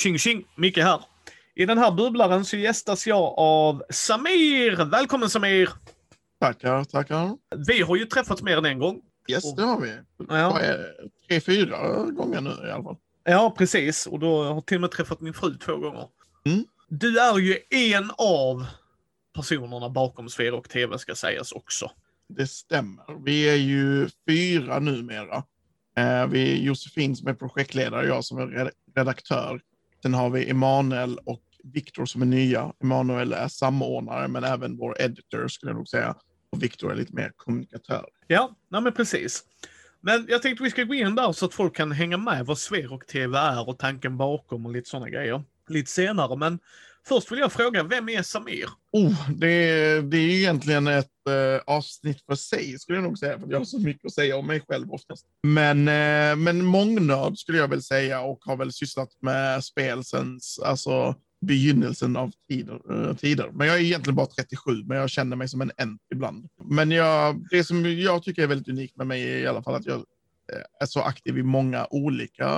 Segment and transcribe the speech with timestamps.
[0.00, 1.00] Tjing tjing, Micke här.
[1.54, 4.84] I den här bubblaren så gästas jag av Samir.
[4.84, 5.68] Välkommen Samir!
[6.40, 7.36] Tackar, tackar.
[7.66, 9.00] Vi har ju träffats mer än en gång.
[9.30, 9.92] Yes, det har vi.
[10.28, 10.58] Ja.
[11.28, 12.96] Tre, fyra gånger nu i alla fall.
[13.24, 14.06] Ja, precis.
[14.06, 16.06] Och då har jag till och med träffat min fru två gånger.
[16.46, 16.64] Mm.
[16.88, 18.66] Du är ju en av
[19.34, 21.90] personerna bakom Sver och TV ska sägas också.
[22.28, 23.24] Det stämmer.
[23.24, 25.36] Vi är ju fyra numera.
[25.96, 29.60] Eh, vi är Josefin som är projektledare, jag som är red- redaktör.
[30.02, 32.72] Sen har vi Emanuel och Viktor som är nya.
[32.82, 36.14] Emanuel är samordnare, men även vår editor skulle jag nog säga.
[36.52, 38.06] Och Viktor är lite mer kommunikatör.
[38.26, 39.44] Ja, nej men precis.
[40.00, 42.58] Men jag tänkte vi ska gå in där så att folk kan hänga med vad
[42.58, 45.42] Sverok TV är och tanken bakom och lite sådana grejer.
[45.68, 46.58] Lite senare, men
[47.08, 48.66] först vill jag fråga, vem är Samir?
[48.92, 53.38] Oh, det, är, det är egentligen ett eh, avsnitt för sig, skulle jag nog säga,
[53.38, 55.26] för jag har så mycket att säga om mig själv oftast.
[55.42, 60.40] Men, eh, men mångnörd skulle jag väl säga och har väl sysslat med spel sen
[60.64, 63.50] alltså, begynnelsen av tider, eh, tider.
[63.52, 66.48] Men jag är egentligen bara 37, men jag känner mig som en ent ibland.
[66.64, 69.74] Men jag, det som jag tycker är väldigt unikt med mig är i alla fall
[69.74, 72.48] att jag eh, är så aktiv i många olika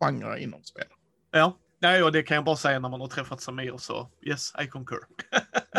[0.00, 0.86] genrer inom spel.
[1.30, 4.52] Ja, nej, och det kan jag bara säga när man har träffat Samir så yes,
[4.64, 4.98] I concur.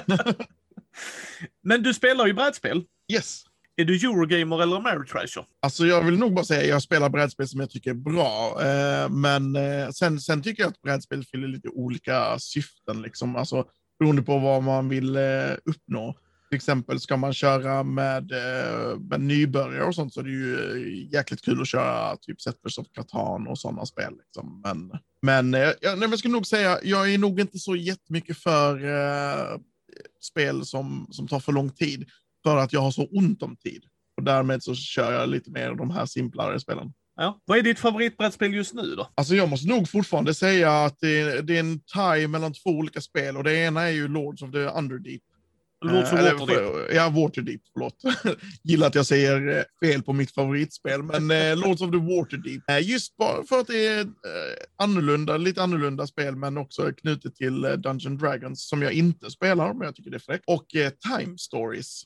[1.64, 2.84] men du spelar ju brädspel.
[3.14, 3.44] Yes.
[3.78, 5.46] Är du Eurogamer eller Ameritrasher?
[5.62, 8.62] Alltså jag vill nog bara säga att jag spelar brädspel som jag tycker är bra.
[8.62, 13.36] Eh, men eh, sen, sen tycker jag att brädspel fyller lite olika syften, liksom.
[13.36, 13.66] alltså,
[14.00, 16.16] beroende på vad man vill eh, uppnå.
[16.56, 20.56] Till exempel ska man köra med, eh, med nybörjare och sånt så är det ju
[20.56, 24.14] eh, jäkligt kul att köra typ Settlers of Catan och sådana spel.
[24.18, 24.62] Liksom.
[24.64, 28.86] Men, men eh, jag, jag skulle nog säga, jag är nog inte så jättemycket för
[28.86, 29.58] eh,
[30.22, 32.10] spel som, som tar för lång tid
[32.44, 33.84] för att jag har så ont om tid.
[34.18, 36.94] Och därmed så kör jag lite mer de här simplare spelen.
[37.16, 37.42] Ja.
[37.46, 39.08] Vad är ditt favoritbrädspel just nu då?
[39.16, 42.70] Alltså jag måste nog fortfarande säga att det är, det är en tie mellan två
[42.70, 45.22] olika spel och det ena är ju Lords of the Underdeep.
[45.94, 46.48] Lords of Waterdeep?
[46.50, 47.96] för- Ja, Waterdeep, förlåt.
[48.64, 52.70] Gillar att jag säger eh, fel på mitt favoritspel, men eh, Lords of the Waterdeep.
[52.70, 54.06] Eh, just bara för att det är eh,
[54.78, 59.86] annorlunda, lite annorlunda spel, men också knutet till Dungeon Dragons som jag inte spelar, men
[59.86, 60.44] jag tycker det är fräckt.
[60.48, 60.66] Och
[61.18, 62.04] Time Stories,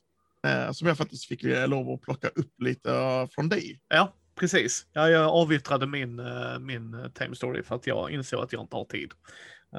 [0.73, 2.89] som jag faktiskt fick lov att plocka upp lite
[3.31, 3.79] från dig.
[3.89, 4.85] Ja, precis.
[4.93, 6.21] Ja, jag avyttrade min,
[6.59, 9.11] min time story för att jag insåg att jag inte har tid.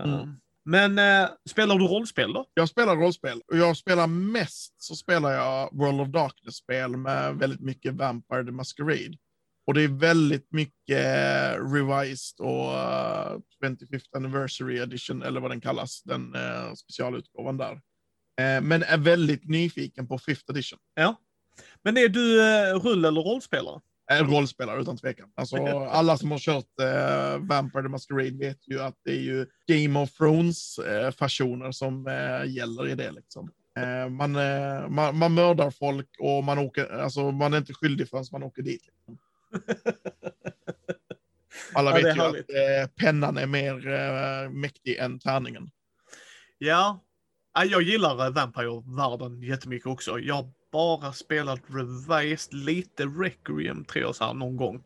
[0.04, 0.36] Mm.
[0.70, 2.46] Men eh, spelar du rollspel då?
[2.54, 7.60] Jag spelar rollspel och jag spelar mest så spelar jag World of Darkness-spel med väldigt
[7.60, 9.16] mycket Vampire the Masquerade.
[9.66, 15.60] Och det är väldigt mycket eh, revised och eh, 25th anniversary edition eller vad den
[15.60, 17.72] kallas, den eh, specialutgåvan där.
[18.40, 20.78] Eh, men är väldigt nyfiken på 5th edition.
[20.94, 21.16] Ja.
[21.82, 23.80] Men är du eh, rull eller rollspelare?
[24.10, 25.32] Är rollspelare utan tvekan.
[25.34, 25.56] Alltså,
[25.90, 30.00] alla som har kört eh, Vampire the Masquerade vet ju att det är ju Game
[30.00, 33.10] of Thrones-fasoner som eh, gäller i det.
[33.10, 33.50] Liksom.
[33.78, 38.08] Eh, man, eh, man, man mördar folk och man, åker, alltså, man är inte skyldig
[38.08, 38.82] förrän man åker dit.
[38.86, 39.18] Liksom.
[41.74, 42.50] Alla Ja, vet ju härligt.
[42.50, 45.70] att eh, pennan är mer eh, mäktig än tärningen.
[46.58, 47.04] Ja.
[47.54, 50.18] Ja, Jag gillar eh, Vampire-världen jättemycket också.
[50.18, 54.82] Jag bara spelat Revised, lite Requiem tror jag så här någon gång.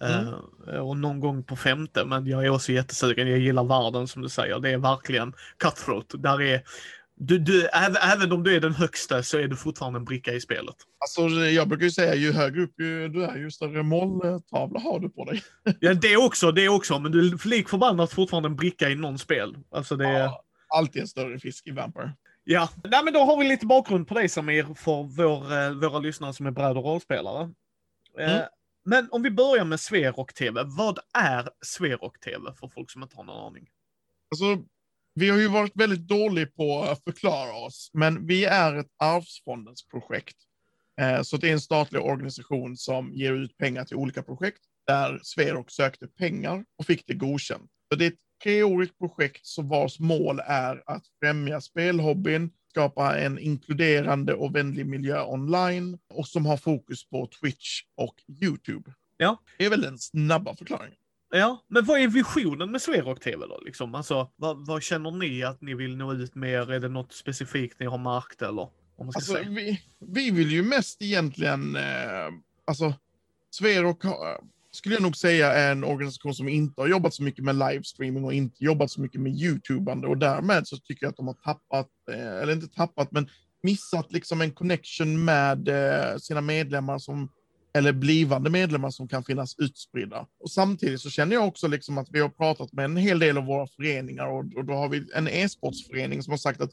[0.00, 0.34] Mm.
[0.68, 3.28] Eh, och någon gång på femte, men jag är också jättesugen.
[3.28, 4.58] Jag gillar världen som du säger.
[4.58, 6.14] Det är verkligen cutthroat.
[6.18, 6.62] Där är,
[7.20, 10.32] du, du, även, även om du är den högsta så är du fortfarande en bricka
[10.32, 10.74] i spelet.
[10.98, 15.00] Alltså, jag brukar ju säga ju högre upp ju, du är, ju större måltavla har
[15.00, 15.42] du på dig.
[15.80, 19.18] Ja, det också, det också, men du är lik förbannat fortfarande en bricka i någon
[19.18, 19.56] spel.
[19.70, 20.20] Alltså det är...
[20.20, 20.42] Ja,
[20.76, 22.12] alltid en större fisk i Vampire.
[22.50, 25.98] Ja, Nej, men då har vi lite bakgrund på dig Samir för vår, eh, våra
[25.98, 27.42] lyssnare som är bräd och rollspelare.
[28.18, 28.48] Eh, Mm.
[28.84, 30.62] Men om vi börjar med Sverok TV.
[30.64, 33.68] Vad är Sverok TV för folk som inte har någon aning?
[34.30, 34.64] Alltså,
[35.14, 39.86] vi har ju varit väldigt dåliga på att förklara oss, men vi är ett arvsfondens
[39.86, 40.36] projekt.
[41.00, 45.20] Eh, Så det är en statlig organisation som ger ut pengar till olika projekt där
[45.22, 47.70] Sverok sökte pengar och fick det godkänt.
[47.92, 53.38] Så det är ett treårigt projekt som vars mål är att främja spelhobbyn, skapa en
[53.38, 58.92] inkluderande och vänlig miljö online och som har fokus på Twitch och YouTube.
[59.16, 59.42] Ja.
[59.58, 60.94] Det är väl den snabba förklaringen.
[61.30, 63.60] Ja, men vad är visionen med Sverok TV då?
[63.64, 63.94] Liksom?
[63.94, 66.70] Alltså, vad, vad känner ni att ni vill nå ut med?
[66.70, 68.62] Är det något specifikt ni har märkt eller?
[68.96, 69.48] Om man ska Alltså, säga.
[69.50, 72.28] vi, vi vill ju mest egentligen, eh,
[72.64, 72.94] alltså,
[73.50, 74.40] Sverok har-
[74.78, 78.24] skulle jag nog säga är en organisation som inte har jobbat så mycket med livestreaming
[78.24, 81.34] och inte jobbat så mycket med YouTubande och därmed så tycker jag att de har
[81.34, 83.28] tappat, eh, eller inte tappat, men
[83.62, 87.28] missat liksom en connection med eh, sina medlemmar som
[87.74, 90.26] eller blivande medlemmar som kan finnas utspridda.
[90.40, 93.38] Och samtidigt så känner jag också liksom att vi har pratat med en hel del
[93.38, 96.70] av våra föreningar och, och då har vi en e-sportsförening som har sagt att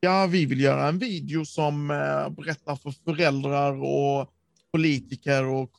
[0.00, 4.32] ja, vi vill göra en video som eh, berättar för föräldrar och
[4.72, 5.72] politiker och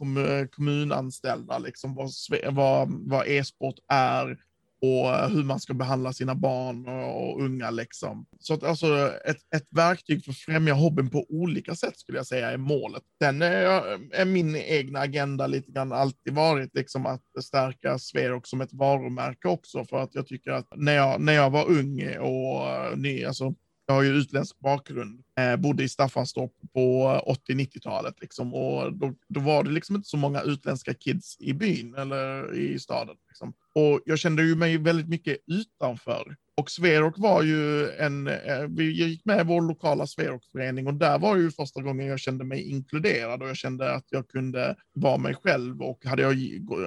[0.51, 2.09] kommunanställda liksom vad,
[2.53, 4.37] vad, vad e-sport är
[4.81, 7.69] och eh, hur man ska behandla sina barn och, unga.
[7.69, 8.25] Liksom.
[8.39, 12.27] Så att alltså ett, ett verktyg för att främja hobbyn på olika sätt skulle jag
[12.27, 13.03] säga är målet.
[13.23, 13.65] Sen är,
[14.13, 19.47] är min egna agenda lite grann alltid varit liksom att stärka Sverok som ett varumärke
[19.47, 23.25] också för att jag tycker att när jag, när jag var ung och eh, ny,
[23.25, 23.55] alltså
[23.91, 29.13] jag har ju utländsk bakgrund, eh, bodde i Staffanstorp på eh, 80-90-talet liksom, och då,
[29.27, 33.15] då, var det liksom inte så många utländska kids i byn eller i staden.
[33.27, 33.53] Liksom.
[33.75, 36.35] Och jag kände ju mig väldigt mycket utanför.
[36.61, 41.19] Och Sverok var ju en, eh, vi gick med i vår lokala Sverokförening och där
[41.19, 45.17] var ju första gången jag kände mig inkluderad och jag kände att jag kunde vara
[45.17, 46.35] mig själv och hade jag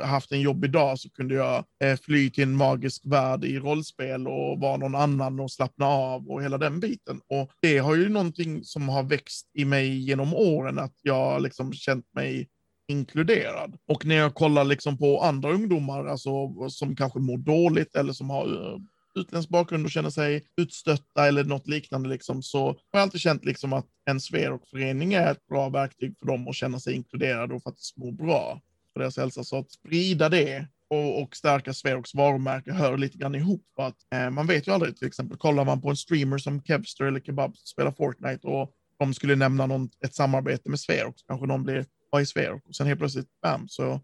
[0.05, 4.29] haft en jobbig dag så kunde jag eh, fly till en magisk värld i rollspel
[4.29, 7.21] och vara någon annan och slappna av och hela den biten.
[7.29, 11.73] Och det har ju någonting som har växt i mig genom åren, att jag liksom
[11.73, 12.49] känt mig
[12.89, 13.77] inkluderad.
[13.89, 16.31] Och när jag kollar liksom på andra ungdomar, alltså,
[16.69, 18.79] som kanske mår dåligt eller som har eh,
[19.15, 23.45] utländsk bakgrund och känner sig utstötta eller något liknande, liksom, så har jag alltid känt
[23.45, 27.63] liksom att en Sverok-förening är ett bra verktyg för dem att känna sig inkluderade och
[27.63, 28.61] faktiskt må bra
[28.93, 29.45] för deras hälsa.
[29.45, 33.63] Så att sprida det och, och stärka Sveroks varumärke hör lite grann ihop.
[33.77, 36.63] För att, eh, man vet ju aldrig, till exempel kollar man på en streamer som
[36.63, 41.19] Kevster eller Kebab som spelar Fortnite och de skulle nämna någon, ett samarbete med Sverok,
[41.19, 44.01] så kanske någon blir vad i Sverok och sen helt plötsligt, bam, så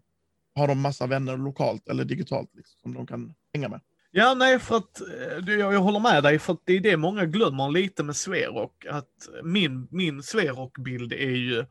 [0.55, 3.79] har de massa vänner lokalt eller digitalt liksom, som de kan hänga med.
[4.11, 6.97] Ja, nej, för att eh, jag, jag håller med dig, för att det är det
[6.97, 8.85] många glömmer lite med Sverok.
[8.89, 11.65] Att min, min Sverok-bild är ju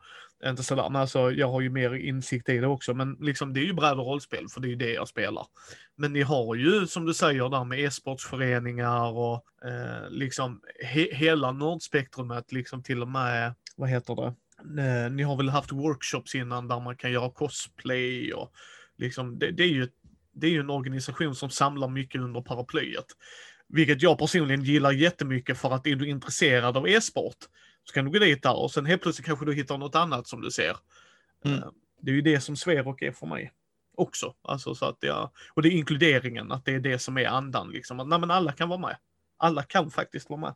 [0.45, 3.59] inte sådär, men alltså jag har ju mer insikt i det också, men liksom det
[3.59, 5.45] är ju bräd och rollspel, för det är ju det jag spelar.
[5.95, 11.51] Men ni har ju, som du säger, där med e-sportsföreningar och eh, liksom he, hela
[11.51, 16.67] nördspektrumet, liksom till och med, vad heter det, Eh, ni har väl haft workshops innan
[16.67, 18.51] där man kan göra cosplay och
[18.97, 19.87] liksom, det, det är ju
[20.33, 23.05] det är ju en organisation som samlar mycket under paraplyet.
[23.67, 27.37] Vilket jag personligen gillar jättemycket för att är du intresserad av e-sport
[27.83, 30.27] så kan du gå dit där och sen helt plötsligt kanske du hittar något annat
[30.27, 30.77] som du ser.
[31.45, 31.57] Mm.
[31.57, 31.69] Eh,
[32.01, 33.51] det är ju det som Sverok är för mig
[33.97, 34.33] också.
[34.41, 37.69] Alltså så att jag, och det är inkluderingen, att det är det som är andan
[37.69, 37.99] liksom.
[37.99, 38.97] Att nej, men alla kan vara med.
[39.37, 40.55] Alla kan faktiskt vara med.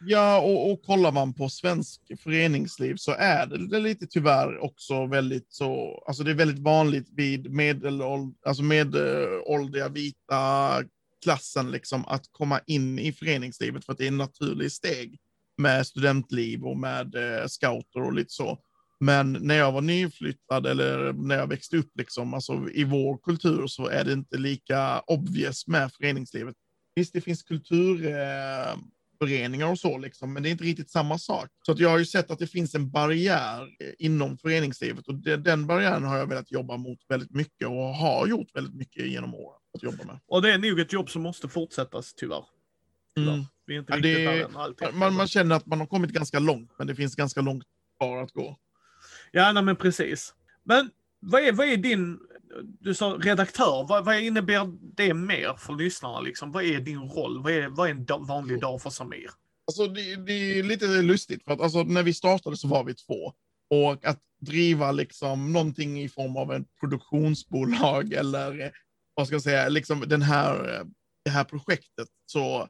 [0.00, 5.06] Ja, och, och kollar man på svensk föreningsliv så är det, det lite tyvärr också
[5.06, 10.82] väldigt så, alltså det är väldigt vanligt vid medelåld, alltså medelåldriga vita
[11.22, 15.18] klassen liksom att komma in i föreningslivet för att det är en naturlig steg
[15.58, 18.58] med studentliv och med eh, scouter och lite så.
[19.00, 23.66] Men när jag var nyflyttad eller när jag växte upp liksom, alltså i vår kultur
[23.66, 26.54] så är det inte lika obvious med föreningslivet.
[26.94, 28.76] Visst, det finns kultur eh,
[29.18, 31.48] föreningar och så, liksom, men det är inte riktigt samma sak.
[31.66, 35.14] Så att jag har ju sett att det finns en barriär eh, inom föreningslivet och
[35.14, 39.06] det, den barriären har jag velat jobba mot väldigt mycket och har gjort väldigt mycket
[39.06, 39.60] genom åren.
[39.74, 40.20] Att jobba med.
[40.26, 42.44] Och det är nog ett jobb som måste fortsättas tyvärr.
[43.16, 43.44] Mm.
[43.66, 46.70] Vi är inte ja, det, där man, man känner att man har kommit ganska långt,
[46.78, 47.64] men det finns ganska långt
[47.98, 48.56] kvar att gå.
[49.32, 50.34] Ja, nej, men precis.
[50.64, 52.18] Men vad är, vad är din
[52.80, 56.20] du sa redaktör, vad, vad innebär det mer för lyssnarna?
[56.20, 56.52] Liksom?
[56.52, 57.42] Vad är din roll?
[57.42, 59.30] Vad är, vad är en dag, vanlig dag för Samir?
[59.66, 62.94] Alltså, det, det, är lite lustigt, för att alltså, när vi startade så var vi
[62.94, 63.32] två.
[63.70, 68.72] Och att driva liksom någonting i form av ett produktionsbolag eller
[69.14, 70.84] vad ska jag säga, liksom den här,
[71.24, 72.68] det här projektet, så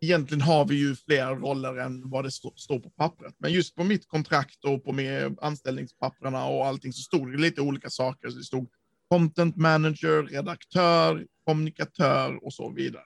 [0.00, 3.34] egentligen har vi ju fler roller än vad det står på pappret.
[3.38, 7.60] Men just på mitt kontrakt och på med anställningspapperna och allting så stod det lite
[7.60, 8.30] olika saker.
[8.30, 8.68] Så det stod
[9.08, 13.04] content manager, redaktör, kommunikatör och så vidare.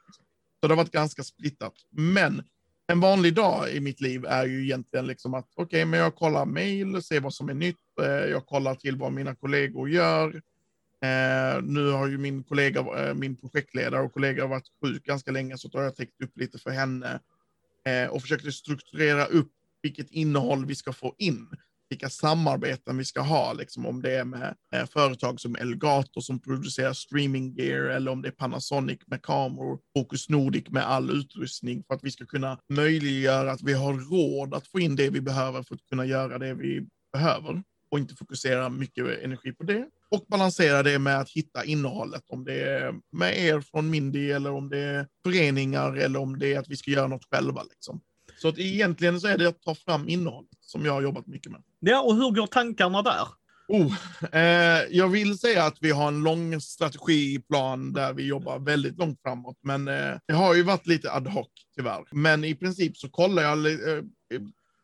[0.61, 1.75] Så det har varit ganska splittat.
[1.91, 2.43] Men
[2.87, 6.15] en vanlig dag i mitt liv är ju egentligen liksom att okej, okay, men jag
[6.15, 10.43] kollar mejl, ser vad som är nytt, eh, jag kollar till vad mina kollegor gör.
[11.03, 15.59] Eh, nu har ju min kollega, eh, min projektledare och kollega varit sjuk ganska länge,
[15.59, 17.21] så då har jag täckt upp lite för henne
[17.85, 21.49] eh, och försökt strukturera upp vilket innehåll vi ska få in
[21.93, 26.41] vilka samarbeten vi ska ha, liksom om det är med eh, företag som Elgato som
[26.41, 31.85] producerar streaming gear eller om det är Panasonic med kameror, Focus Nordic med all utrustning
[31.87, 35.21] för att vi ska kunna möjliggöra att vi har råd att få in det vi
[35.21, 39.87] behöver för att kunna göra det vi behöver och inte fokusera mycket energi på det.
[40.11, 44.51] Och balansera det med att hitta innehållet, om det är med er från Mindy eller
[44.53, 47.63] om det är föreningar eller om det är att vi ska göra något själva.
[47.63, 48.01] Liksom.
[48.43, 51.53] Så att egentligen så är det att ta fram innehåll som jag har jobbat mycket
[51.53, 51.63] med.
[51.81, 53.29] Ja, och hur går tankarna där?
[53.69, 53.95] Oh,
[54.33, 59.23] eh, jag vill säga att vi har en lång strategiplan där vi jobbar väldigt långt
[59.23, 62.05] framåt, men eh, det har ju varit lite ad hoc tyvärr.
[62.11, 63.67] Men i princip så kollar jag.
[63.67, 64.03] Eh,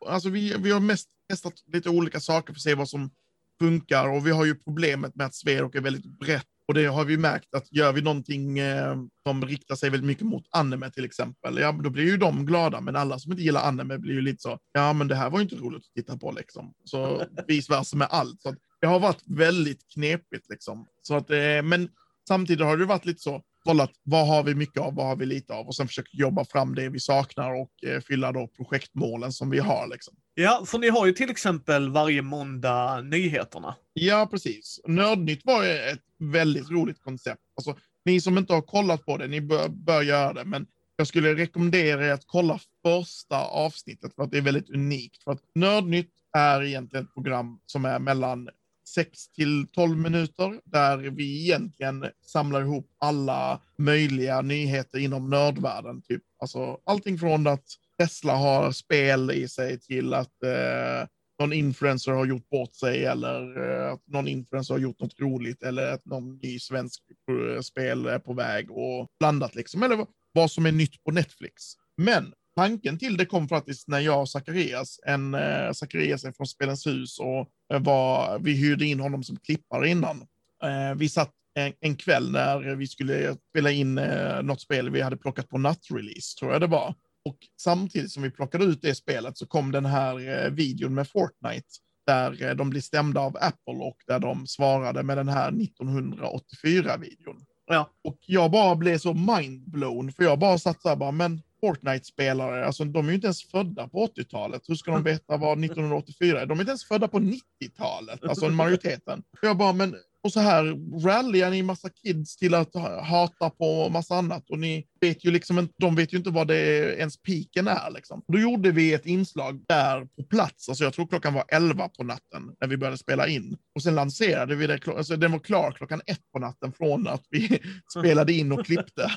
[0.08, 3.10] alltså vi, vi har mest testat lite olika saker för att se vad som
[3.58, 7.04] funkar och vi har ju problemet med att Sverok är väldigt brett och det har
[7.04, 8.96] vi märkt att gör vi någonting eh,
[9.26, 12.80] som riktar sig väldigt mycket mot anime till exempel, ja, då blir ju de glada,
[12.80, 15.38] men alla som inte gillar anime blir ju lite så, ja, men det här var
[15.38, 16.74] ju inte roligt att titta på liksom.
[16.84, 18.42] Så vis versa med allt.
[18.42, 20.86] Så det har varit väldigt knepigt liksom.
[21.02, 21.88] Så att, eh, men
[22.28, 25.26] samtidigt har det varit lite så, kollat vad har vi mycket av, vad har vi
[25.26, 29.32] lite av och sen försökt jobba fram det vi saknar och eh, fylla då projektmålen
[29.32, 29.88] som vi har.
[29.88, 30.14] Liksom.
[30.40, 33.74] Ja, för ni har ju till exempel varje måndag nyheterna.
[33.92, 34.80] Ja, precis.
[34.86, 37.40] Nördnytt var ju ett väldigt roligt koncept.
[37.56, 40.66] Alltså, ni som inte har kollat på det, ni bör, bör göra det, men
[40.96, 45.22] jag skulle rekommendera er att kolla första avsnittet för att det är väldigt unikt.
[45.22, 48.48] För att Nördnytt är egentligen ett program som är mellan
[48.94, 56.02] 6 till 12 minuter där vi egentligen samlar ihop alla möjliga nyheter inom nördvärlden.
[56.02, 56.22] Typ.
[56.40, 57.64] Alltså, allting från att
[57.98, 63.70] Tesla har spel i sig till att eh, någon influencer har gjort bort sig eller
[63.70, 68.06] eh, att någon influencer har gjort något roligt eller att någon ny svensk eh, spel
[68.06, 69.82] är på väg och blandat liksom.
[69.82, 71.62] Eller vad som är nytt på Netflix.
[71.96, 76.46] Men tanken till det kom faktiskt när jag och Zacharias, en eh, Zacharias är från
[76.46, 80.26] Spelens hus och eh, var, vi hyrde in honom som klippare innan.
[80.62, 85.00] Eh, vi satt en, en, kväll när vi skulle spela in eh, något spel vi
[85.00, 86.94] hade plockat på nattrelease, tror jag det var.
[87.28, 91.08] Och samtidigt som vi plockade ut det spelet så kom den här eh, videon med
[91.08, 91.68] Fortnite
[92.06, 97.44] där eh, de blir stämda av Apple och där de svarade med den här 1984-videon.
[97.66, 97.90] Ja.
[98.04, 102.66] Och jag bara blev så mindblown, för jag bara satt så här bara, men Fortnite-spelare,
[102.66, 104.62] alltså de är ju inte ens födda på 80-talet.
[104.68, 106.46] Hur ska de veta vad 1984 är?
[106.46, 109.22] De är inte ens födda på 90-talet, alltså majoriteten.
[109.42, 110.64] Jag bara, men och så här
[111.04, 115.58] rallyar ni massa kids till att hata på massa annat och ni vet ju liksom
[115.58, 118.22] inte, de vet ju inte vad det är, ens piken är liksom.
[118.28, 122.02] Då gjorde vi ett inslag där på plats, alltså jag tror klockan var 11 på
[122.02, 123.56] natten när vi började spela in.
[123.74, 127.24] Och sen lanserade vi det, alltså den var klar klockan ett på natten från att
[127.30, 127.62] vi
[127.98, 129.12] spelade in och klippte.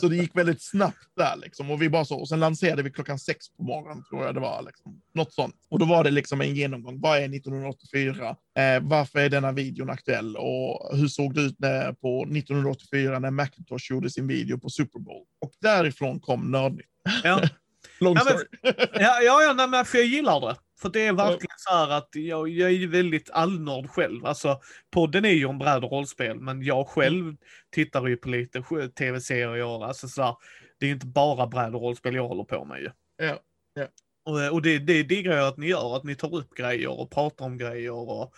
[0.00, 1.70] så det gick väldigt snabbt där liksom.
[1.70, 4.40] Och vi bara så, och sen lanserade vi klockan sex på morgonen tror jag det
[4.40, 4.62] var.
[4.62, 5.00] Liksom.
[5.14, 5.54] Något sånt.
[5.68, 7.00] Och då var det liksom en genomgång.
[7.00, 8.36] Vad är 1984?
[8.58, 10.36] Eh, varför är denna videon aktuell?
[10.36, 14.98] Och hur såg det ut när, på 1984 när Macintosh gjorde sin video på Super
[14.98, 15.24] Bowl?
[15.40, 16.86] Och därifrån kom Nördnytt.
[17.24, 17.40] Ja.
[18.00, 18.44] Long story.
[18.62, 20.56] Ja, men, ja, ja, nej, men för jag gillar det.
[20.80, 24.26] För det är verkligen så här att jag, jag är väldigt allnörd själv.
[24.26, 24.60] Alltså,
[24.90, 27.36] podden är ju en bräd och rollspel, men jag själv
[27.70, 28.62] tittar ju på lite
[28.98, 29.84] tv-serier.
[29.84, 30.36] Alltså så här,
[30.80, 32.90] det är inte bara bräd och rollspel jag håller på med ju.
[33.26, 33.38] Ja,
[33.74, 33.86] ja.
[34.28, 37.10] Eh, och, det, det diggar jag att ni gör, att ni tar upp grejer och
[37.10, 38.32] pratar om grejer och,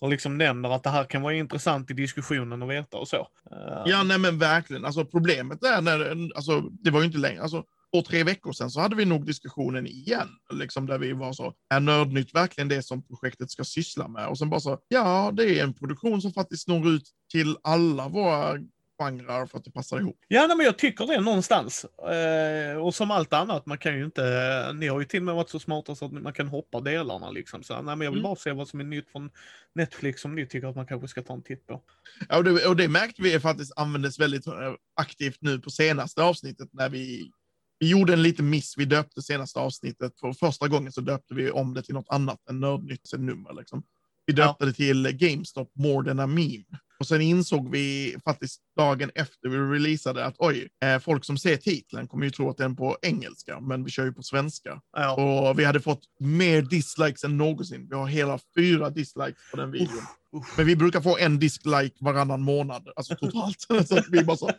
[0.00, 3.28] och liksom nämner att det här kan vara intressant i diskussionen att veta och så.
[3.50, 4.84] Eh, ja, nej men verkligen.
[4.84, 8.70] Alltså problemet är när, alltså det var ju inte länge, alltså två, tre veckor sedan
[8.70, 12.82] så hade vi nog diskussionen igen, liksom där vi var så, är Nördnytt verkligen det
[12.82, 14.28] som projektet ska syssla med?
[14.28, 18.08] Och sen bara så, ja, det är en produktion som faktiskt når ut till alla
[18.08, 18.58] våra
[18.98, 20.18] genrer för att det passar ihop.
[20.28, 21.84] Ja, nej, men jag tycker det någonstans.
[21.84, 25.34] Eh, och som allt annat, man kan ju inte, ni har ju till och med
[25.34, 27.62] varit så smarta så att man kan hoppa delarna liksom.
[27.62, 28.22] Så, nej, men jag vill mm.
[28.22, 29.30] bara se vad som är nytt från
[29.74, 31.82] Netflix som ni tycker att man kanske ska ta en titt på.
[32.28, 36.22] Ja, och det, och det märkte vi faktiskt användes väldigt eh, aktivt nu på senaste
[36.22, 37.30] avsnittet när vi
[37.78, 38.74] vi gjorde en liten miss.
[38.78, 40.20] Vi döpte senaste avsnittet.
[40.20, 43.52] För första gången så döpte vi om det till något annat än Nördnytt nummer.
[43.52, 43.82] Liksom.
[44.26, 46.64] Vi döpte det till GameStop More than a meme.
[46.98, 51.56] Och sen insåg vi faktiskt dagen efter vi releasade att oj, eh, folk som ser
[51.56, 54.80] titeln kommer ju tro att den är på engelska, men vi kör ju på svenska.
[54.92, 55.14] Ja.
[55.14, 57.86] Och vi hade fått mer dislikes än någonsin.
[57.90, 59.96] Vi har hela fyra dislikes på den videon.
[59.96, 60.56] Uff, uff.
[60.56, 63.60] Men vi brukar få en dislike varannan månad, alltså totalt.
[63.88, 64.50] så vi bara så,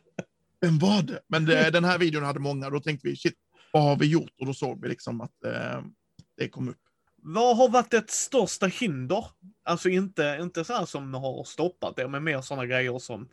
[0.62, 1.20] vem var det?
[1.28, 3.36] Men det, den här videon hade många, då tänkte vi, shit,
[3.74, 4.32] vad har vi gjort?
[4.40, 5.82] Och då såg vi liksom att eh,
[6.38, 6.78] det kom upp.
[7.22, 9.26] Vad har varit det största hinder?
[9.64, 13.30] Alltså inte, inte så här som har stoppat det, men mer sådana grejer som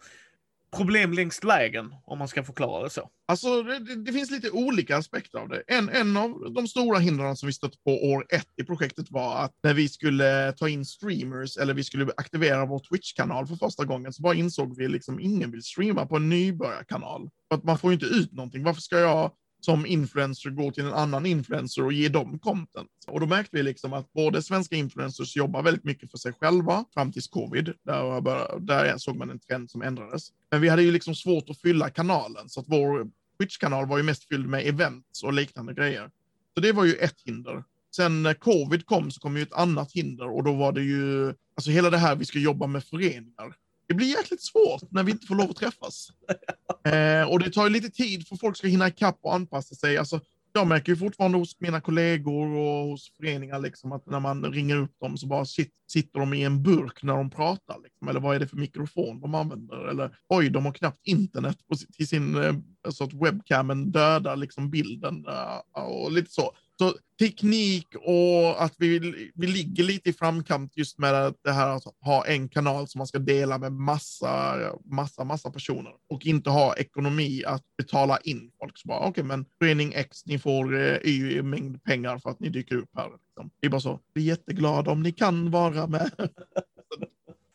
[0.77, 3.11] problem längs vägen, om man ska förklara det så?
[3.29, 5.63] Alltså, det, det, finns lite olika aspekter av det.
[5.67, 9.45] En, en av de stora hindren som vi stötte på år ett i projektet var
[9.45, 13.85] att när vi skulle ta in streamers eller vi skulle aktivera vår Twitch-kanal för första
[13.85, 17.29] gången så bara insåg vi liksom ingen vill streama på en nybörjarkanal.
[17.49, 18.65] För att man får ju inte ut någonting.
[18.65, 19.31] Varför ska jag
[19.65, 22.91] som influencer går till en annan influencer och ger dem content.
[23.07, 26.85] Och då märkte vi liksom att både svenska influencers jobbar väldigt mycket för sig själva
[26.95, 27.73] fram tills covid.
[27.83, 30.29] Där, började, där såg man en trend som ändrades.
[30.51, 34.03] Men vi hade ju liksom svårt att fylla kanalen så att vår Twitch-kanal var ju
[34.03, 36.11] mest fylld med events och liknande grejer.
[36.55, 37.65] Så det var ju ett hinder.
[37.97, 41.29] sen när covid kom så kom ju ett annat hinder och då var det ju,
[41.29, 43.55] alltså hela det här vi ska jobba med föreningar.
[43.87, 46.09] Det blir jäkligt svårt när vi inte får lov att träffas.
[46.87, 49.99] Eh, och det tar ju lite tid för folk ska hinna ikapp och anpassa sig.
[49.99, 50.21] Alltså,
[50.53, 54.77] jag märker ju fortfarande hos mina kollegor och hos föreningar liksom att när man ringer
[54.77, 57.77] upp dem så bara sit, sitter de i en burk när de pratar.
[57.83, 58.09] Liksom.
[58.09, 59.89] Eller vad är det för mikrofon de använder?
[59.89, 62.55] Eller oj, de har knappt internet på, till sin, eh,
[62.91, 66.53] så att webcamen dödar liksom bilden uh, och lite så.
[66.79, 68.99] Så teknik och att vi,
[69.35, 73.07] vi ligger lite i framkant just med det här att ha en kanal som man
[73.07, 78.79] ska dela med massa, massa, massa personer och inte ha ekonomi att betala in folk.
[78.79, 82.41] Så bara, okej, okay, men förening X, ni får eh, Y mängd pengar för att
[82.41, 83.11] ni dyker upp här.
[83.11, 83.51] Liksom.
[83.61, 86.11] Det är bara så, vi är jätteglada om ni kan vara med.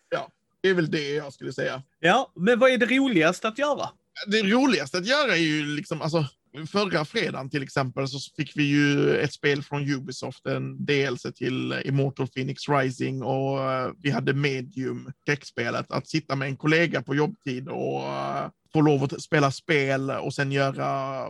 [0.09, 0.29] ja,
[0.61, 1.83] det är väl det jag skulle säga.
[1.99, 3.89] Ja, men vad är det roligaste att göra?
[4.27, 6.25] Det roligaste att göra är ju liksom, alltså,
[6.67, 11.81] förra fredagen till exempel så fick vi ju ett spel från Ubisoft, en DLC till
[11.85, 17.15] Immortal Phoenix Rising och eh, vi hade Medium, skräckspelet, att sitta med en kollega på
[17.15, 21.23] jobbtid och eh, få lov att spela spel och sen göra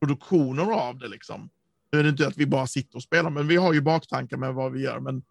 [0.00, 1.50] produktioner av det liksom.
[1.92, 4.36] Nu är det inte att vi bara sitter och spelar, men vi har ju baktankar
[4.36, 5.22] med vad vi gör, men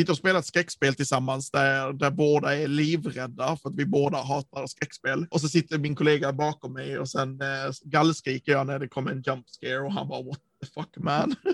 [0.00, 4.18] sitta och spela ett skräckspel tillsammans där, där båda är livrädda för att vi båda
[4.18, 5.26] hatar skräckspel.
[5.30, 9.10] Och så sitter min kollega bakom mig och sen eh, gallskriker jag när det kommer
[9.10, 11.34] en jump scare och han bara what the fuck man.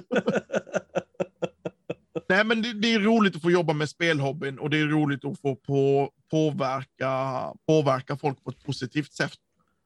[2.28, 5.24] Nej, men det, det, är roligt att få jobba med spelhobbyn och det är roligt
[5.24, 9.38] att få på, påverka, påverka folk på ett positivt sätt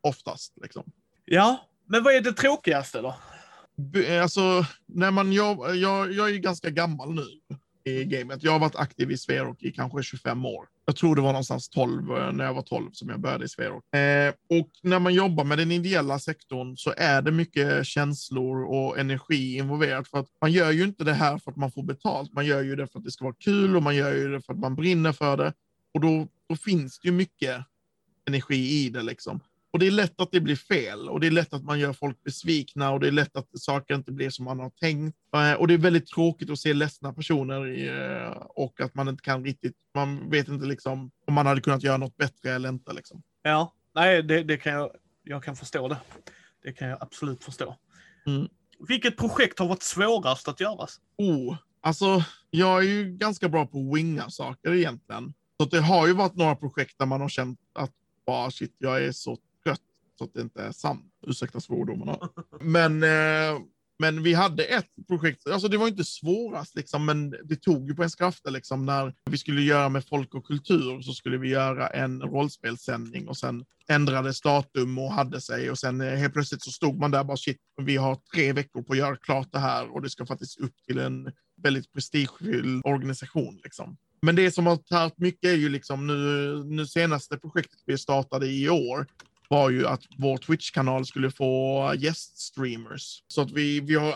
[0.02, 0.52] oftast.
[0.62, 0.85] Liksom.
[1.25, 3.14] Ja, men vad är det tråkigaste då?
[4.23, 7.39] Alltså, när man jobb, jag, jag är ju ganska gammal nu
[7.85, 8.43] i gamet.
[8.43, 10.67] Jag har varit aktiv i Sverok i kanske 25 år.
[10.85, 13.49] Jag tror det var någonstans 12, eh, när jag var 12 som jag började i
[13.49, 13.95] Sverok.
[13.95, 18.99] Eh, och när man jobbar med den ideella sektorn så är det mycket känslor och
[18.99, 20.09] energi involverat.
[20.09, 22.33] För att man gör ju inte det här för att man får betalt.
[22.33, 24.43] Man gör ju det för att det ska vara kul och man gör ju det
[24.43, 25.53] för att man brinner för det.
[25.95, 27.64] Och då, då finns det ju mycket
[28.27, 29.40] energi i det liksom.
[29.72, 31.92] Och det är lätt att det blir fel och det är lätt att man gör
[31.92, 35.18] folk besvikna och det är lätt att saker inte blir som man har tänkt.
[35.35, 39.22] Eh, och det är väldigt tråkigt att se ledsna personer eh, och att man inte
[39.22, 42.92] kan riktigt, man vet inte liksom om man hade kunnat göra något bättre eller inte
[42.92, 43.22] liksom.
[43.42, 44.90] Ja, nej, det, det kan jag,
[45.22, 45.96] jag kan förstå det.
[46.62, 47.76] Det kan jag absolut förstå.
[48.26, 48.48] Mm.
[48.88, 50.87] Vilket projekt har varit svårast att göra?
[51.16, 55.35] Oh, alltså, jag är ju ganska bra på att winga saker egentligen.
[55.61, 57.92] Så det har ju varit några projekt där man har känt att,
[58.26, 59.38] bara shit, jag är så
[60.20, 61.04] så att det inte är sant.
[61.26, 62.18] Ursäkta svordomarna.
[62.61, 63.61] Men, eh,
[63.98, 67.94] men vi hade ett projekt, alltså det var inte svårast liksom, men det tog ju
[67.94, 71.48] på ens krafter liksom när vi skulle göra med folk och kultur så skulle vi
[71.48, 76.62] göra en rollspelssändning och sen ändrades datum och hade sig och sen eh, helt plötsligt
[76.62, 79.59] så stod man där bara shit, vi har tre veckor på att göra klart det
[79.59, 83.96] här och det ska faktiskt upp till en väldigt prestigefylld organisation liksom.
[84.22, 88.46] Men det som har tagit mycket är ju liksom nu, nu senaste projektet vi startade
[88.46, 89.06] i år
[89.51, 93.23] var ju att vår Twitch-kanal skulle få gäststreamers.
[93.29, 94.15] Så att vi, vi har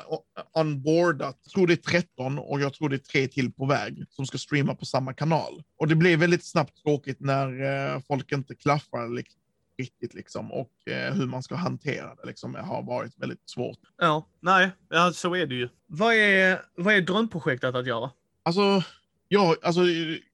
[0.52, 4.04] onboardat, jag tror det är 13 och jag tror det är tre till på väg
[4.10, 5.62] som ska streama på samma kanal.
[5.78, 7.62] Och det blev väldigt snabbt tråkigt när
[7.94, 9.40] eh, folk inte klaffar liksom,
[9.78, 13.78] riktigt liksom och eh, hur man ska hantera det liksom har varit väldigt svårt.
[13.98, 15.68] Ja, nej, ja, så är det ju.
[15.86, 18.10] Vad är, vad är drömprojektet att göra?
[18.42, 18.82] Alltså,
[19.28, 19.80] jag, alltså,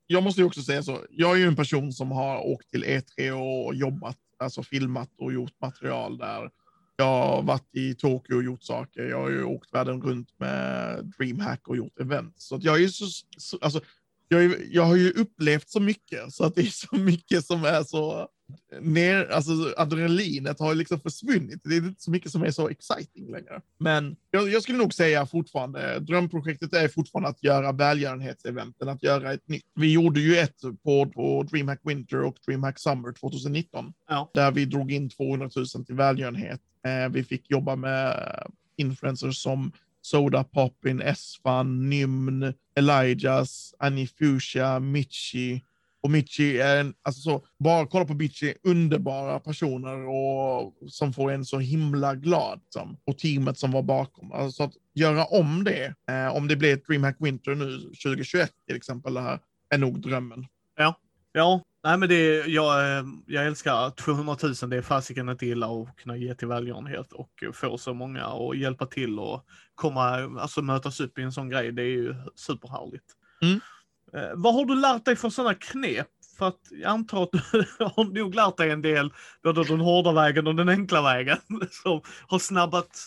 [0.06, 1.04] jag måste ju också säga så.
[1.10, 5.32] Jag är ju en person som har åkt till E3 och jobbat alltså filmat och
[5.32, 6.50] gjort material där.
[6.96, 9.02] Jag har varit i Tokyo och gjort saker.
[9.02, 12.34] Jag har ju åkt världen runt med DreamHack och gjort event.
[12.36, 13.06] Så att jag är så,
[13.38, 13.80] så alltså,
[14.28, 17.64] jag, är, jag har ju upplevt så mycket så att det är så mycket som
[17.64, 18.28] är så
[18.80, 21.60] ner, alltså adrenalinet har liksom försvunnit.
[21.64, 23.60] Det är inte så mycket som är så exciting längre.
[23.78, 29.32] Men jag, jag, skulle nog säga fortfarande, drömprojektet är fortfarande att göra välgörenhetseventen, att göra
[29.32, 29.64] ett nytt.
[29.74, 34.30] Vi gjorde ju ett på, på DreamHack Winter och DreamHack Summer 2019, ja.
[34.34, 36.60] där vi drog in 200 000 till välgörenhet.
[36.86, 38.16] Eh, vi fick jobba med
[38.76, 45.60] influencers som Soda Poppin, Esfan, Nymn, Elijahs, Annie Fuchsia, Mitchi,
[46.02, 51.32] och Michi är en, alltså så, bara kolla på Michi, underbara personer och som får
[51.32, 52.60] en så himla glad.
[52.64, 54.32] Liksom, och teamet som var bakom.
[54.32, 58.76] Alltså att göra om det, eh, om det blir ett DreamHack Winter nu 2021 till
[58.76, 59.38] exempel, det här,
[59.70, 60.46] är nog drömmen.
[60.76, 61.00] Ja,
[61.32, 61.64] ja.
[61.84, 65.96] Nej men det, jag, eh, jag älskar 200 000, det är fasiken inte illa att
[65.96, 70.02] kunna ge till välgörenhet och få så många och hjälpa till och komma,
[70.40, 73.04] alltså mötas upp i en sån grej, det är ju superhärligt.
[73.42, 73.60] Mm.
[74.14, 76.08] Eh, vad har du lärt dig för sådana knep?
[76.38, 77.38] För att jag antar att du
[77.84, 81.38] har nog lärt dig en del, både den hårda vägen och den enkla vägen,
[81.70, 82.98] som har snabbat,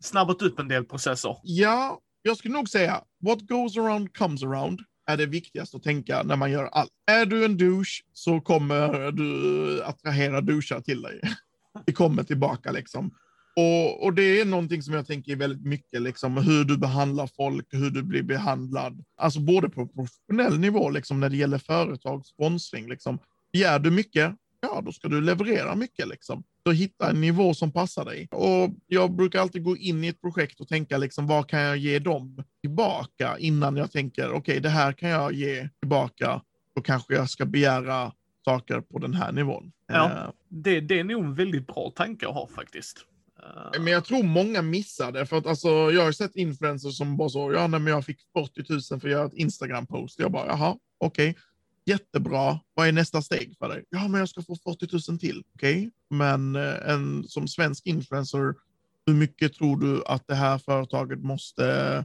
[0.00, 1.36] snabbat upp en del processer.
[1.42, 6.22] Ja, jag skulle nog säga what goes around comes around är det viktigaste att tänka
[6.22, 6.90] när man gör allt.
[7.06, 11.20] Är du en douche så kommer du attrahera douchar till dig.
[11.86, 13.10] Det kommer tillbaka liksom.
[13.58, 17.66] Och, och, det är någonting som jag tänker väldigt mycket, liksom, hur du behandlar folk,
[17.70, 19.04] hur du blir behandlad.
[19.16, 22.88] Alltså både på professionell nivå, liksom, när det gäller företag, sponsring.
[22.88, 23.18] Liksom.
[23.52, 26.08] Begär du mycket, ja då ska du leverera mycket.
[26.08, 26.42] Liksom.
[26.66, 28.28] Så hitta en nivå som passar dig.
[28.30, 31.76] Och jag brukar alltid gå in i ett projekt och tänka liksom, vad kan jag
[31.76, 36.42] ge dem tillbaka innan jag tänker, okej, okay, det här kan jag ge tillbaka.
[36.74, 38.12] Då kanske jag ska begära
[38.44, 39.72] saker på den här nivån.
[39.86, 43.04] Ja, uh, det, det är nog en väldigt bra tanke att ha faktiskt.
[43.78, 47.28] Men jag tror många missar det, för att alltså, jag har sett influencers som bara
[47.28, 50.18] så, ja, nej, men jag fick 40 000 för att göra ett Instagram-post.
[50.18, 51.42] Jag bara, jaha, okej, okay.
[51.86, 52.60] jättebra.
[52.74, 53.84] Vad är nästa steg för dig?
[53.90, 55.42] Ja, men jag ska få 40 000 till.
[55.54, 55.90] Okej, okay.
[56.08, 58.54] men eh, en som svensk influencer,
[59.06, 62.04] hur mycket tror du att det här företaget måste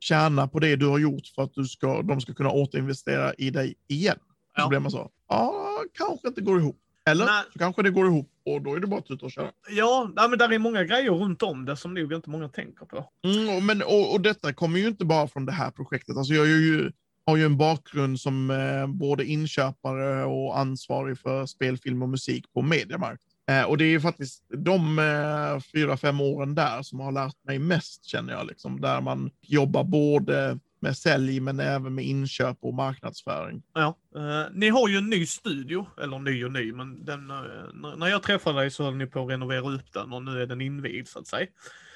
[0.00, 3.50] tjäna på det du har gjort för att du ska, de ska kunna återinvestera i
[3.50, 4.18] dig igen?
[4.56, 4.62] Ja.
[4.62, 6.81] Så blir man så, ja, kanske inte går ihop.
[7.10, 7.44] Eller Nej.
[7.52, 9.50] så kanske det går ihop och då är det bara att tuta och köra.
[9.70, 13.08] Ja, men där är många grejer runt om det som nog inte många tänker på.
[13.26, 16.16] Mm, men, och, och detta kommer ju inte bara från det här projektet.
[16.16, 16.92] Alltså jag ju,
[17.26, 22.62] har ju en bakgrund som eh, både inköpare och ansvarig för spelfilm och musik på
[22.62, 23.22] Mediamarkt.
[23.50, 27.44] Eh, och det är ju faktiskt de eh, fyra, fem åren där som har lärt
[27.44, 28.46] mig mest, känner jag.
[28.46, 33.62] Liksom, där man jobbar både med sälj, men även med inköp och marknadsföring.
[33.74, 37.96] Ja, eh, ni har ju en ny studio, eller ny och ny, men den, eh,
[37.96, 40.46] när jag träffade dig så höll ni på att renovera upp den och nu är
[40.46, 41.46] den invigd så att säga.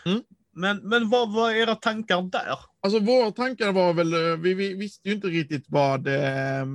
[0.07, 0.23] Mm.
[0.53, 2.59] Men, men vad var era tankar där?
[2.81, 6.67] Alltså våra tankar var väl, eh, vi, vi visste ju inte riktigt vad eh,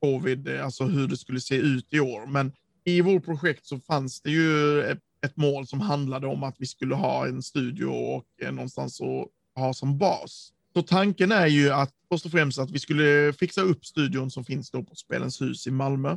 [0.00, 2.52] covid, alltså hur det skulle se ut i år, men
[2.84, 6.66] i vårt projekt så fanns det ju ett, ett mål som handlade om att vi
[6.66, 9.28] skulle ha en studio och eh, någonstans att
[9.62, 10.52] ha som bas.
[10.74, 14.44] Så tanken är ju att först och främst att vi skulle fixa upp studion som
[14.44, 16.16] finns då på Spelens hus i Malmö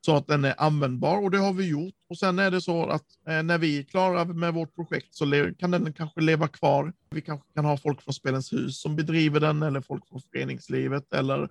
[0.00, 1.94] så att den är användbar och det har vi gjort.
[2.08, 5.52] Och sen är det så att eh, när vi är klara med vårt projekt så
[5.58, 6.92] kan den kanske leva kvar.
[7.10, 11.12] Vi kanske kan ha folk från Spelens hus som bedriver den eller folk från föreningslivet
[11.12, 11.48] eller,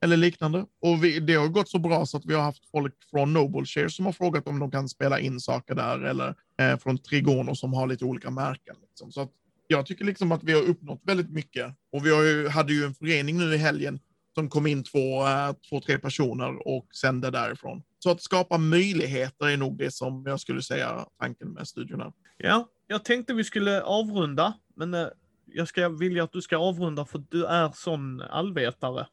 [0.00, 0.66] eller liknande.
[0.80, 3.66] Och vi, det har gått så bra så att vi har haft folk från Noble
[3.66, 7.54] Share som har frågat om de kan spela in saker där eller eh, från Trigono
[7.54, 8.76] som har lite olika märken.
[8.88, 9.12] Liksom.
[9.12, 9.30] Så att
[9.68, 11.74] jag tycker liksom att vi har uppnått väldigt mycket.
[11.92, 14.00] Och vi har ju, hade ju en förening nu i helgen
[14.34, 17.82] som kom in två, äh, två, tre personer och sände därifrån.
[17.98, 22.12] Så att skapa möjligheter är nog det som jag skulle säga tanken med studiorna.
[22.36, 25.06] Ja, jag tänkte vi skulle avrunda, men äh,
[25.46, 29.06] jag ska vilja att du ska avrunda för du är sån allvetare.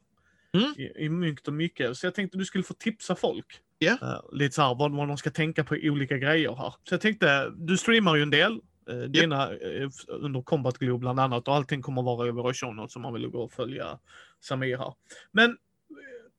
[0.54, 0.74] Mm.
[0.78, 1.98] I, I mycket och mycket.
[1.98, 3.46] Så jag tänkte du skulle få tipsa folk.
[3.80, 4.04] Yeah.
[4.04, 6.74] Uh, lite så här vad, vad de ska tänka på olika grejer här.
[6.84, 8.73] Så jag tänkte, du streamar ju en del Eh,
[9.10, 9.92] dina yep.
[10.08, 13.28] under Combat Globe bland annat och allting kommer vara i show notes om man vill
[13.28, 14.00] gå och följa
[14.42, 14.94] Samir här.
[15.32, 15.56] Men eh,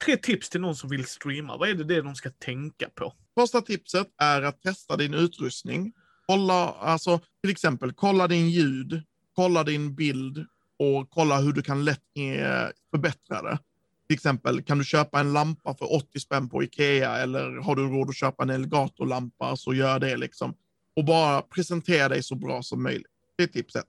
[0.04, 1.57] tre tips till någon som vill streama.
[1.57, 3.12] Vad är det, det de ska tänka på?
[3.35, 5.92] Första tipset är att testa din utrustning.
[6.26, 9.02] Kolla, alltså till exempel, kolla din ljud,
[9.35, 10.46] kolla din bild
[10.78, 13.59] och kolla hur du kan lätt eh, förbättra det.
[14.09, 17.83] Till exempel, kan du köpa en lampa för 80 spänn på Ikea eller har du
[17.83, 20.54] råd att köpa en Elgato-lampa så gör det liksom
[20.96, 23.12] och bara presentera dig så bra som möjligt.
[23.37, 23.85] Det är tips ett.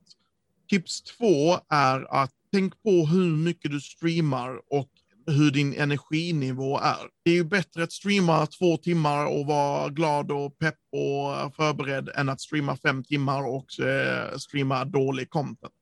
[0.69, 4.89] Tips två är att tänk på hur mycket du streamar och
[5.27, 7.09] hur din energinivå är.
[7.23, 12.09] Det är ju bättre att streama två timmar och vara glad och pepp och förberedd
[12.15, 15.73] än att streama fem timmar och eh, streama dålig content.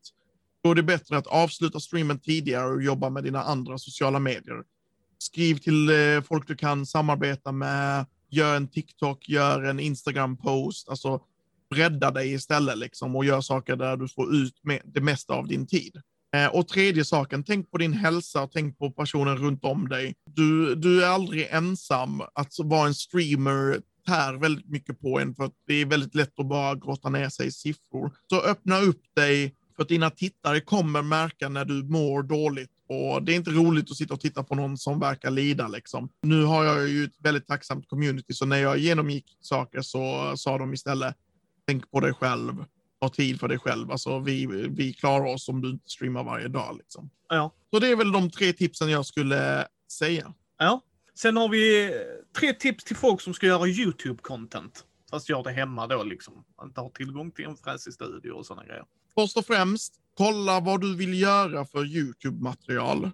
[0.64, 4.64] Då är det bättre att avsluta streamen tidigare och jobba med dina andra sociala medier.
[5.18, 11.22] Skriv till eh, folk du kan samarbeta med, gör en TikTok, gör en Instagram-post, alltså
[11.70, 15.68] bredda dig istället liksom och gör saker där du får ut det mesta av din
[15.68, 16.02] tid.
[16.36, 20.16] Eh, och tredje saken, tänk på din hälsa och tänk på personen runt om dig.
[20.26, 22.22] Du, du är aldrig ensam.
[22.34, 26.40] Att vara en streamer tär väldigt mycket på en för att det är väldigt lätt
[26.40, 28.12] att bara grotta ner sig i siffror.
[28.30, 33.24] Så öppna upp dig för att dina tittare kommer märka när du mår dåligt och
[33.24, 36.10] det är inte roligt att sitta och titta på någon som verkar lida liksom.
[36.22, 40.58] Nu har jag ju ett väldigt tacksamt community, så när jag genomgick saker så sa
[40.58, 41.16] de istället
[41.68, 42.66] tänk på dig själv,
[43.02, 43.92] ha tid för dig själv.
[43.92, 47.10] Alltså vi, vi klarar oss om du inte streamar varje dag liksom.
[47.30, 47.52] Ja.
[47.74, 50.34] Så det är väl de tre tipsen jag skulle säga.
[50.58, 50.82] Ja.
[51.16, 51.94] Sen har vi
[52.40, 54.84] tre tips till folk som ska göra YouTube-content.
[55.10, 56.44] Fast gör det hemma då liksom.
[56.64, 58.86] Inte har tillgång till en fräsig studio och sådana grejer.
[59.16, 63.12] Först och främst, kolla vad du vill göra för YouTube-material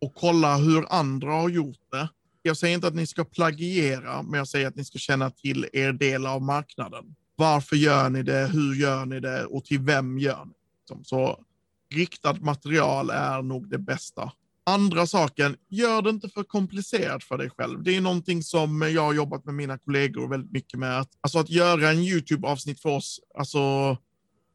[0.00, 2.08] och kolla hur andra har gjort det.
[2.42, 5.66] Jag säger inte att ni ska plagiera, men jag säger att ni ska känna till
[5.72, 7.14] er del av marknaden.
[7.36, 8.50] Varför gör ni det?
[8.52, 9.44] Hur gör ni det?
[9.44, 10.52] Och till vem gör ni?
[10.52, 10.58] det?
[10.80, 11.04] Liksom.
[11.04, 11.44] Så
[11.94, 14.32] riktat material är nog det bästa.
[14.64, 17.82] Andra saken, gör det inte för komplicerat för dig själv.
[17.82, 21.00] Det är någonting som jag har jobbat med mina kollegor väldigt mycket med.
[21.00, 23.96] Att, alltså att göra en YouTube-avsnitt för oss, alltså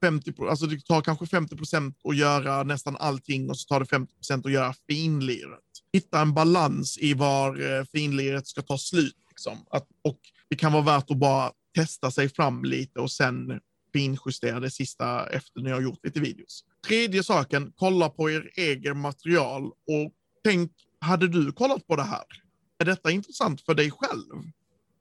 [0.05, 3.85] 50, alltså det tar kanske 50 procent att göra nästan allting och så tar det
[3.85, 5.59] 50 procent att göra finliret.
[5.93, 9.15] Hitta en balans i var eh, finliret ska ta slut.
[9.29, 9.57] Liksom.
[9.69, 13.59] Att, och det kan vara värt att bara testa sig fram lite och sen
[13.93, 16.63] finjustera det sista efter ni har gjort lite videos.
[16.87, 20.11] Tredje saken, kolla på er egen material och
[20.43, 22.25] tänk, hade du kollat på det här?
[22.79, 24.51] Är detta intressant för dig själv?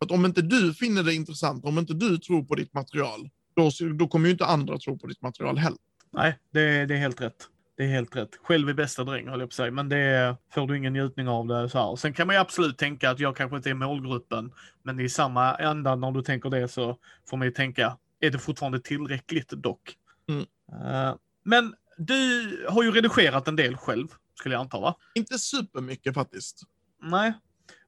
[0.00, 3.70] Att om inte du finner det intressant, om inte du tror på ditt material, då,
[3.94, 5.78] då kommer ju inte andra tro på ditt material heller.
[6.10, 7.48] Nej, det, det är helt rätt.
[7.76, 8.30] Det är helt rätt.
[8.42, 9.70] Själv är bästa dräng, höll jag på att säga.
[9.70, 11.96] Men det får du ingen njutning av det så här.
[11.96, 14.52] Sen kan man ju absolut tänka att jag kanske inte är målgruppen.
[14.82, 18.38] Men i samma ända när du tänker det så får man ju tänka, är det
[18.38, 19.96] fortfarande tillräckligt dock?
[20.28, 20.40] Mm.
[20.40, 24.96] Uh, men du har ju redigerat en del själv, skulle jag anta va?
[25.14, 26.62] Inte supermycket faktiskt.
[27.02, 27.32] Nej.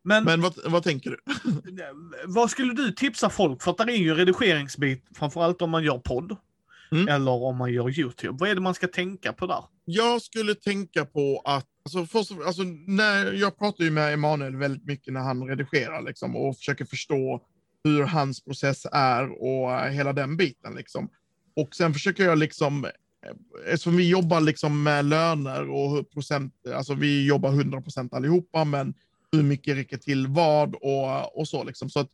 [0.07, 1.19] Men, Men vad, vad tänker du?
[2.27, 3.63] vad skulle du tipsa folk?
[3.63, 6.37] För att det är ju en redigeringsbit, framförallt om man gör podd.
[6.93, 7.09] Mm.
[7.09, 8.37] Eller om man gör YouTube.
[8.41, 9.65] Vad är det man ska tänka på där?
[9.85, 14.85] Jag skulle tänka på att, alltså, först, alltså när, jag pratar ju med Emanuel väldigt
[14.87, 17.43] mycket när han redigerar liksom, och försöker förstå
[17.85, 20.75] hur hans process är och hela den biten.
[20.75, 21.09] Liksom.
[21.57, 22.87] Och sen försöker jag liksom
[23.67, 28.95] eftersom vi jobbar liksom med löner och procent, alltså vi jobbar 100 procent allihopa, men
[29.37, 31.91] hur mycket räcker till vad och, och så liksom.
[31.91, 32.11] Så att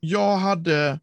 [0.00, 1.00] jag hade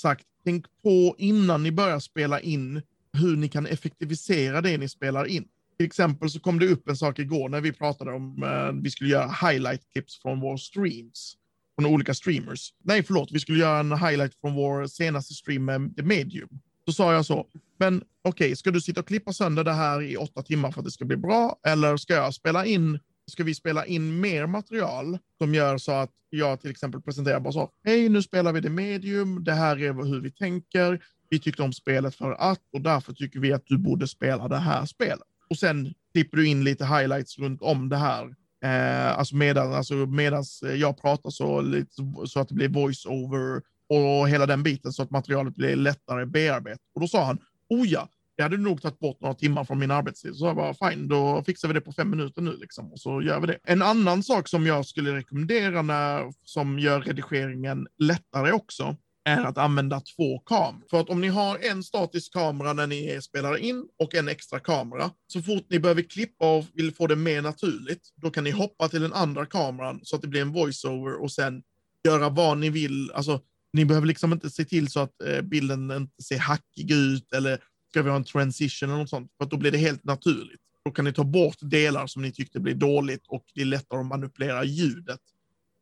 [0.00, 5.24] sagt, tänk på innan ni börjar spela in hur ni kan effektivisera det ni spelar
[5.24, 5.48] in.
[5.76, 8.90] Till exempel så kom det upp en sak igår när vi pratade om eh, vi
[8.90, 11.36] skulle göra highlight clips från våra streams.
[11.78, 12.72] Från olika streamers.
[12.82, 16.48] Nej, förlåt, vi skulle göra en highlight från vår senaste stream med The Medium.
[16.86, 17.46] Då sa jag så,
[17.78, 20.80] men okej, okay, ska du sitta och klippa sönder det här i åtta timmar för
[20.80, 21.56] att det ska bli bra?
[21.66, 22.98] Eller ska jag spela in,
[23.30, 27.52] ska vi spela in mer material som gör så att jag till exempel presenterar bara
[27.52, 31.62] så, hej, nu spelar vi det medium, det här är hur vi tänker, vi tyckte
[31.62, 35.26] om spelet för att och därför tycker vi att du borde spela det här spelet.
[35.50, 38.34] Och sen klipper du in lite highlights runt om det här.
[38.64, 41.94] Eh, alltså medan alltså medans jag pratar så, lite,
[42.26, 46.80] så att det blir voice-over och hela den biten så att materialet blir lättare bearbetat.
[46.94, 49.90] Och då sa han, oh ja, det hade nog tagit bort några timmar från min
[49.90, 50.36] arbetstid.
[50.36, 52.92] Så jag bara, fine, då fixar vi det på fem minuter nu liksom.
[52.92, 53.58] Och så gör vi det.
[53.64, 58.96] En annan sak som jag skulle rekommendera när, som gör redigeringen lättare också,
[59.26, 60.86] är att använda två kameror.
[60.90, 64.60] För att om ni har en statisk kamera när ni spelar in och en extra
[64.60, 68.50] kamera, så fort ni behöver klippa och vill få det mer naturligt, då kan ni
[68.50, 71.62] hoppa till den andra kameran så att det blir en voiceover och sen
[72.04, 73.10] göra vad ni vill.
[73.14, 73.40] Alltså,
[73.72, 77.60] ni behöver liksom inte se till så att eh, bilden inte ser hackig ut eller
[77.90, 80.60] ska vi ha en transition eller något sånt, för då blir det helt naturligt.
[80.84, 84.00] Då kan ni ta bort delar som ni tyckte blir dåligt och det är lättare
[84.00, 85.20] att manipulera ljudet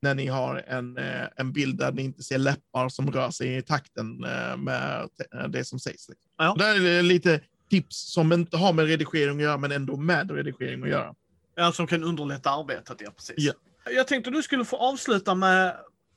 [0.02, 3.56] när ni har en, eh, en bild där ni inte ser läppar som rör sig
[3.56, 5.08] i takten eh, med
[5.48, 6.08] det som sägs.
[6.08, 6.30] Liksom.
[6.38, 6.54] Ja.
[6.58, 7.40] Det är lite
[7.70, 11.14] tips som inte har med redigering att göra, men ändå med redigering att göra.
[11.54, 13.34] Ja, som kan underlätta arbetet, ja precis.
[13.36, 13.52] Ja.
[13.90, 15.76] Jag tänkte du skulle få avsluta med,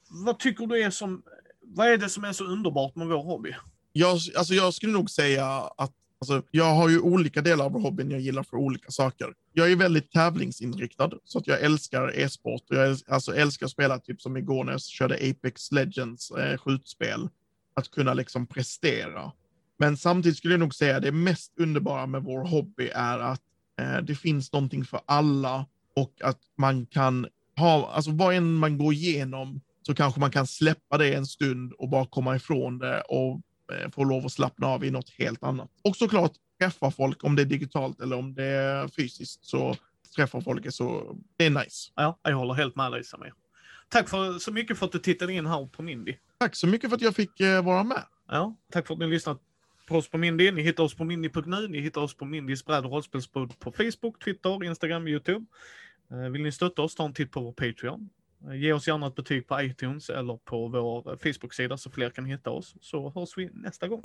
[0.09, 1.23] vad tycker du är som,
[1.61, 3.55] vad är det som är så underbart med vår hobby?
[3.97, 5.45] Jag, alltså jag skulle nog säga
[5.77, 9.33] att Alltså, jag har ju olika delar av hobbyn jag gillar för olika saker.
[9.53, 12.61] Jag är väldigt tävlingsinriktad, så att jag älskar e-sport.
[12.67, 17.29] Jag alltså, älskar att spela, typ som igår när jag körde Apex Legends eh, skjutspel.
[17.73, 19.31] Att kunna liksom prestera.
[19.79, 23.41] Men samtidigt skulle jag nog säga att det mest underbara med vår hobby är att
[23.81, 28.77] eh, det finns någonting för alla och att man kan ha, alltså vad än man
[28.77, 33.01] går igenom så kanske man kan släppa det en stund och bara komma ifrån det
[33.01, 33.41] och
[33.91, 35.69] får lov att slappna av i något helt annat.
[35.83, 39.75] Och såklart träffa folk, om det är digitalt eller om det är fysiskt, så
[40.15, 41.91] träffa folk så, det är nice.
[41.95, 43.33] Ja, jag håller helt med dig Samir.
[43.89, 46.15] Tack för, så mycket för att du tittade in här på Mindy.
[46.37, 48.03] Tack så mycket för att jag fick eh, vara med.
[48.27, 49.41] Ja, tack för att ni lyssnat
[49.87, 50.51] på oss på Mindy.
[50.51, 51.67] Ni hittar oss på mindy.nu.
[51.67, 55.45] Ni hittar oss på Mindys bräd och rollspelspodd på Facebook, Twitter, Instagram, Youtube.
[56.11, 58.09] Eh, vill ni stötta oss, ta en titt på vår Patreon.
[58.53, 62.49] Ge oss gärna ett betyg på iTunes eller på vår Facebook-sida så fler kan hitta
[62.49, 62.75] oss.
[62.81, 64.01] Så hörs vi nästa gång.